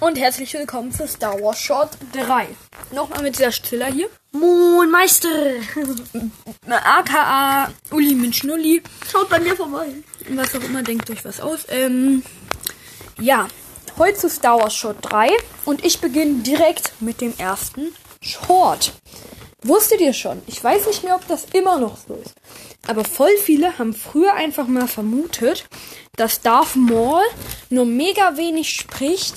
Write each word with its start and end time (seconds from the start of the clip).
Und 0.00 0.18
herzlich 0.18 0.52
willkommen 0.54 0.90
zu 0.90 1.06
Star 1.06 1.40
Wars 1.40 1.60
Short 1.60 1.90
3. 2.12 2.48
Nochmal 2.90 3.22
mit 3.22 3.38
der 3.38 3.52
Stiller 3.52 3.86
hier. 3.86 4.08
Mondmeister. 4.32 5.28
AKA 6.68 7.72
Uli 7.92 8.16
Minschnulli. 8.16 8.82
Schaut 9.10 9.28
bei 9.28 9.38
mir 9.38 9.54
vorbei. 9.54 9.86
Was 10.30 10.56
auch 10.56 10.64
immer, 10.64 10.82
denkt 10.82 11.08
euch 11.10 11.24
was 11.24 11.40
aus. 11.40 11.60
Ähm, 11.68 12.24
ja, 13.20 13.46
heute 13.98 14.18
zu 14.18 14.28
Star 14.28 14.58
Wars 14.58 14.74
Short 14.74 14.96
3. 15.02 15.28
Und 15.64 15.84
ich 15.84 16.00
beginne 16.00 16.42
direkt 16.42 16.92
mit 17.00 17.20
dem 17.20 17.34
ersten 17.38 17.94
Short. 18.20 18.92
Wusstet 19.62 20.00
ihr 20.00 20.12
schon? 20.12 20.42
Ich 20.46 20.62
weiß 20.62 20.86
nicht 20.86 21.02
mehr, 21.02 21.16
ob 21.16 21.26
das 21.28 21.46
immer 21.52 21.78
noch 21.78 21.96
so 21.96 22.14
ist. 22.14 22.34
Aber 22.86 23.04
voll 23.04 23.36
viele 23.42 23.78
haben 23.78 23.94
früher 23.94 24.34
einfach 24.34 24.66
mal 24.66 24.86
vermutet, 24.86 25.66
dass 26.16 26.40
Darth 26.40 26.76
Maul 26.76 27.22
nur 27.70 27.84
mega 27.84 28.36
wenig 28.36 28.70
spricht, 28.70 29.34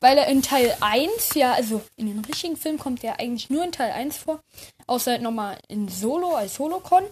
weil 0.00 0.18
er 0.18 0.26
in 0.26 0.42
Teil 0.42 0.76
1, 0.80 1.34
ja, 1.34 1.52
also 1.52 1.82
in 1.96 2.06
den 2.06 2.24
richtigen 2.24 2.56
Film 2.56 2.78
kommt 2.78 3.04
er 3.04 3.20
eigentlich 3.20 3.48
nur 3.48 3.64
in 3.64 3.72
Teil 3.72 3.92
1 3.92 4.18
vor, 4.18 4.40
außer 4.86 5.12
halt 5.12 5.22
nochmal 5.22 5.58
in 5.68 5.88
Solo 5.88 6.34
als 6.34 6.58
Holocron. 6.58 7.04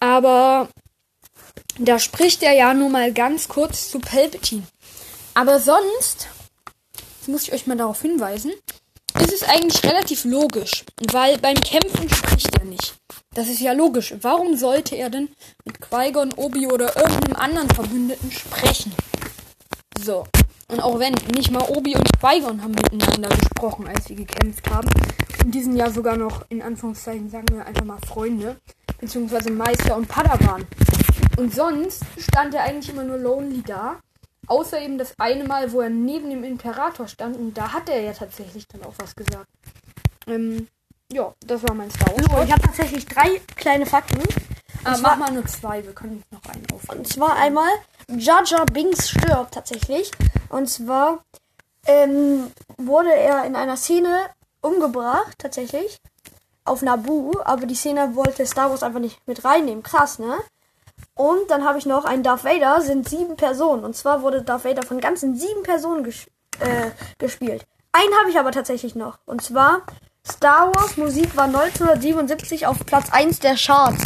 Aber 0.00 0.68
da 1.78 1.98
spricht 1.98 2.42
er 2.42 2.52
ja 2.52 2.74
nur 2.74 2.90
mal 2.90 3.12
ganz 3.12 3.48
kurz 3.48 3.90
zu 3.90 3.98
Palpatine. 3.98 4.64
Aber 5.34 5.58
sonst, 5.58 6.28
jetzt 7.18 7.28
muss 7.28 7.42
ich 7.44 7.52
euch 7.52 7.66
mal 7.66 7.76
darauf 7.76 8.02
hinweisen, 8.02 8.52
ist 9.34 9.48
eigentlich 9.48 9.82
relativ 9.84 10.24
logisch, 10.24 10.84
weil 11.10 11.38
beim 11.38 11.56
Kämpfen 11.56 12.08
spricht 12.08 12.56
er 12.56 12.64
nicht. 12.64 12.94
Das 13.34 13.48
ist 13.48 13.60
ja 13.60 13.72
logisch. 13.72 14.14
Warum 14.20 14.56
sollte 14.56 14.94
er 14.94 15.10
denn 15.10 15.28
mit 15.64 15.80
Qui-Gon, 15.80 16.32
Obi 16.34 16.68
oder 16.68 16.96
irgendeinem 16.96 17.36
anderen 17.36 17.68
Verbündeten 17.68 18.30
sprechen? 18.30 18.92
So. 20.02 20.24
Und 20.68 20.80
auch 20.80 20.98
wenn, 20.98 21.14
nicht 21.34 21.50
mal 21.50 21.68
Obi 21.68 21.96
und 21.96 22.08
Qui-Gon 22.20 22.62
haben 22.62 22.72
miteinander 22.72 23.28
gesprochen, 23.28 23.88
als 23.88 24.06
sie 24.06 24.14
gekämpft 24.14 24.70
haben. 24.70 24.88
Und 25.44 25.54
die 25.54 25.62
sind 25.62 25.76
ja 25.76 25.90
sogar 25.90 26.16
noch, 26.16 26.44
in 26.48 26.62
Anführungszeichen, 26.62 27.28
sagen 27.28 27.48
wir 27.50 27.66
einfach 27.66 27.84
mal 27.84 27.98
Freunde. 28.06 28.56
Beziehungsweise 29.00 29.50
Meister 29.50 29.96
und 29.96 30.08
Padawan. 30.08 30.64
Und 31.36 31.52
sonst 31.52 32.02
stand 32.16 32.54
er 32.54 32.62
eigentlich 32.62 32.90
immer 32.90 33.04
nur 33.04 33.18
lonely 33.18 33.62
da. 33.66 34.00
Außer 34.46 34.80
eben 34.80 34.98
das 34.98 35.14
eine 35.18 35.44
Mal, 35.44 35.72
wo 35.72 35.80
er 35.80 35.90
neben 35.90 36.30
dem 36.30 36.44
Imperator 36.44 37.08
stand. 37.08 37.36
Und 37.36 37.54
da 37.54 37.72
hat 37.72 37.88
er 37.88 38.00
ja 38.00 38.12
tatsächlich 38.12 38.66
dann 38.68 38.82
auch 38.84 38.94
was 38.98 39.14
gesagt. 39.14 39.46
Ähm, 40.26 40.68
ja, 41.12 41.32
das 41.46 41.62
war 41.62 41.74
mein 41.74 41.90
Star 41.90 42.08
Wars. 42.08 42.26
So, 42.30 42.42
ich 42.42 42.52
habe 42.52 42.62
tatsächlich 42.62 43.06
drei 43.06 43.40
kleine 43.56 43.86
Fakten. 43.86 44.22
Ah, 44.84 44.94
Und 44.94 45.02
mach 45.02 45.16
mal 45.16 45.32
nur 45.32 45.46
zwei, 45.46 45.84
wir 45.84 45.92
können 45.92 46.22
noch 46.30 46.44
einen 46.52 46.64
aufnehmen. 46.72 47.00
Und 47.00 47.08
zwar 47.08 47.36
einmal, 47.36 47.70
Jar 48.08 48.42
Jar 48.44 48.66
Binks 48.66 49.10
stirbt 49.10 49.54
tatsächlich. 49.54 50.10
Und 50.48 50.68
zwar 50.68 51.24
ähm, 51.86 52.50
wurde 52.76 53.14
er 53.14 53.44
in 53.44 53.56
einer 53.56 53.76
Szene 53.76 54.30
umgebracht, 54.60 55.34
tatsächlich. 55.38 55.98
Auf 56.64 56.82
Naboo. 56.82 57.32
Aber 57.44 57.66
die 57.66 57.74
Szene 57.74 58.14
wollte 58.14 58.46
Star 58.46 58.70
Wars 58.70 58.82
einfach 58.82 59.00
nicht 59.00 59.18
mit 59.26 59.44
reinnehmen. 59.44 59.82
Krass, 59.82 60.18
ne? 60.18 60.38
Und 61.14 61.48
dann 61.48 61.64
habe 61.64 61.78
ich 61.78 61.86
noch 61.86 62.04
einen 62.04 62.22
Darth 62.22 62.44
Vader, 62.44 62.80
sind 62.80 63.08
sieben 63.08 63.36
Personen. 63.36 63.84
Und 63.84 63.96
zwar 63.96 64.22
wurde 64.22 64.42
Darth 64.42 64.64
Vader 64.64 64.82
von 64.82 65.00
ganzen 65.00 65.36
sieben 65.36 65.62
Personen 65.62 66.04
ges 66.04 66.26
äh, 66.60 66.90
gespielt. 67.18 67.64
Einen 67.92 68.14
habe 68.18 68.30
ich 68.30 68.38
aber 68.38 68.50
tatsächlich 68.50 68.94
noch. 68.96 69.18
Und 69.24 69.42
zwar 69.42 69.82
Star 70.26 70.74
Wars 70.74 70.96
Musik 70.96 71.36
war 71.36 71.44
1977 71.44 72.66
auf 72.66 72.84
Platz 72.86 73.10
1 73.12 73.38
der 73.40 73.56
Charts. 73.56 74.04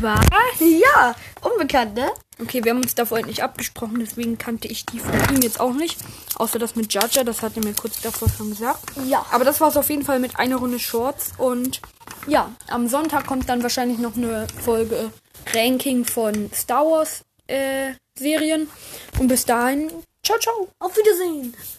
Was? 0.00 0.60
Ja, 0.60 1.14
unbekannt, 1.42 1.94
ne? 1.94 2.10
Okay, 2.40 2.64
wir 2.64 2.72
haben 2.72 2.82
uns 2.82 2.94
da 2.94 3.04
vorhin 3.04 3.26
nicht 3.26 3.42
abgesprochen, 3.42 3.98
deswegen 4.00 4.38
kannte 4.38 4.68
ich 4.68 4.86
die 4.86 4.98
von 4.98 5.12
ihm 5.34 5.42
jetzt 5.42 5.60
auch 5.60 5.72
nicht. 5.72 5.98
Außer 6.36 6.58
das 6.58 6.74
mit 6.74 6.92
Jaja, 6.92 7.22
das 7.22 7.42
hat 7.42 7.56
er 7.56 7.64
mir 7.64 7.74
kurz 7.74 8.00
davor 8.00 8.28
schon 8.28 8.50
gesagt. 8.50 8.80
Ja. 9.06 9.24
Aber 9.30 9.44
das 9.44 9.60
war 9.60 9.68
es 9.68 9.76
auf 9.76 9.88
jeden 9.90 10.04
Fall 10.04 10.18
mit 10.18 10.38
einer 10.38 10.56
Runde 10.56 10.78
Shorts. 10.78 11.32
Und 11.38 11.80
ja, 12.26 12.50
am 12.68 12.88
Sonntag 12.88 13.26
kommt 13.26 13.48
dann 13.48 13.62
wahrscheinlich 13.62 13.98
noch 13.98 14.16
eine 14.16 14.46
Folge 14.62 15.10
Ranking 15.54 16.04
von 16.04 16.50
Star 16.52 16.84
Wars 16.84 17.22
äh, 17.46 17.92
Serien. 18.18 18.68
Und 19.18 19.28
bis 19.28 19.44
dahin, 19.44 19.90
ciao, 20.22 20.38
ciao. 20.38 20.68
Auf 20.78 20.96
Wiedersehen. 20.96 21.54